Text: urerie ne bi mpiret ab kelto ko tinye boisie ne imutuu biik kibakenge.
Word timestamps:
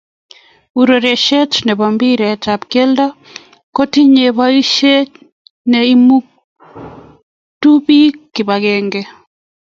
urerie 0.79 1.39
ne 1.65 1.73
bi 1.79 1.87
mpiret 1.95 2.43
ab 2.53 2.61
kelto 2.71 3.05
ko 3.75 3.81
tinye 3.91 4.27
boisie 4.37 4.95
ne 5.69 5.79
imutuu 5.93 7.77
biik 7.85 8.15
kibakenge. 8.33 9.01